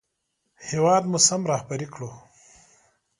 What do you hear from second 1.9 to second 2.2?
کړو